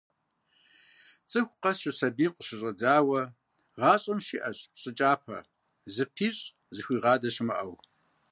[1.31, 3.21] Цӏыху къэс, щысабийм къыщыщӏэдзауэ,
[3.77, 5.37] гъащӏэм щиӏэщ щӏы кӏапэ,
[5.93, 7.73] зыпищӏ, зыхуигъадэ щымыӏэу.